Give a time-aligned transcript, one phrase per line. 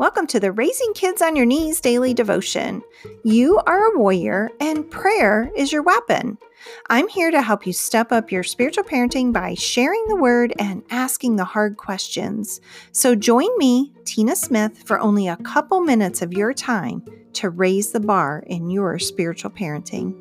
[0.00, 2.80] Welcome to the Raising Kids on Your Knees daily devotion.
[3.22, 6.38] You are a warrior, and prayer is your weapon.
[6.88, 10.82] I'm here to help you step up your spiritual parenting by sharing the word and
[10.88, 12.62] asking the hard questions.
[12.92, 17.04] So join me, Tina Smith, for only a couple minutes of your time
[17.34, 20.14] to raise the bar in your spiritual parenting.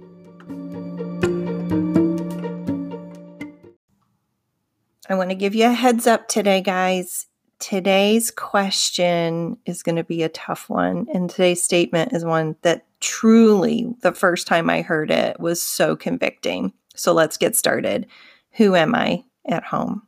[5.08, 7.29] I want to give you a heads up today, guys.
[7.60, 11.08] Today's question is going to be a tough one.
[11.14, 15.96] And today's statement is one that truly, the first time I heard it, was so
[15.96, 16.72] convicting.
[16.96, 18.08] So let's get started.
[18.54, 20.04] Who am I at home?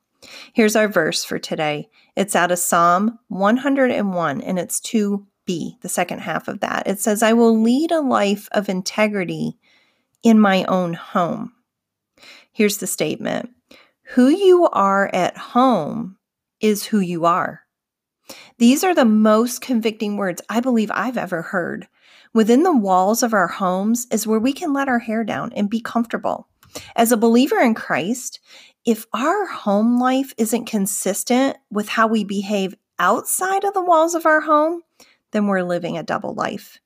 [0.54, 1.90] Here's our verse for today.
[2.16, 6.88] It's out of Psalm 101, and it's 2b, the second half of that.
[6.88, 9.58] It says, I will lead a life of integrity
[10.24, 11.54] in my own home.
[12.54, 13.50] Here's the statement
[14.04, 16.18] who you are at home
[16.62, 17.62] is who you are.
[18.58, 21.88] These are the most convicting words I believe I've ever heard.
[22.34, 25.70] Within the walls of our homes is where we can let our hair down and
[25.70, 26.48] be comfortable.
[26.96, 28.40] As a believer in Christ,
[28.86, 34.26] if our home life isn't consistent with how we behave outside of the walls of
[34.26, 34.82] our home,
[35.32, 36.80] then we're living a double life.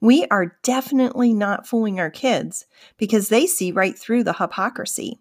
[0.00, 5.18] We are definitely not fooling our kids because they see right through the hypocrisy.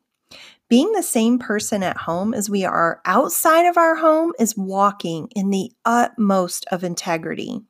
[0.70, 5.30] Being the same person at home as we are outside of our home is walking
[5.32, 7.62] in the utmost of integrity.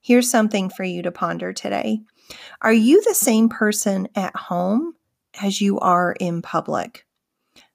[0.00, 2.00] Here's something for you to ponder today.
[2.62, 4.94] Are you the same person at home
[5.42, 7.04] as you are in public?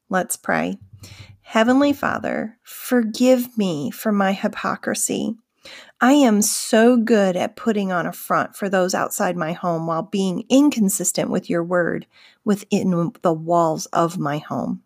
[0.10, 0.80] Let's pray.
[1.42, 5.36] Heavenly Father, forgive me for my hypocrisy.
[6.00, 10.02] I am so good at putting on a front for those outside my home while
[10.02, 12.08] being inconsistent with your word
[12.44, 14.84] within the walls of my home.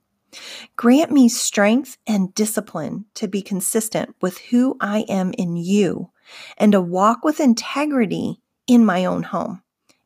[0.75, 6.11] Grant me strength and discipline to be consistent with who I am in you
[6.57, 9.61] and to walk with integrity in my own home.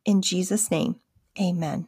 [0.05, 0.97] In Jesus' name,
[1.39, 1.87] amen.